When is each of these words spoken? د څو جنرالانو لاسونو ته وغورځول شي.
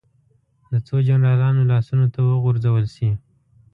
د 0.71 0.73
څو 0.87 0.95
جنرالانو 1.09 1.69
لاسونو 1.71 2.05
ته 2.13 2.19
وغورځول 2.29 2.85
شي. 2.95 3.09